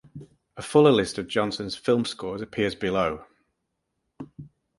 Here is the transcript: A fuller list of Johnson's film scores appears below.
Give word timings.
A 0.57 0.63
fuller 0.63 0.91
list 0.91 1.19
of 1.19 1.27
Johnson's 1.27 1.75
film 1.75 2.05
scores 2.05 2.41
appears 2.41 2.73
below. 2.73 3.23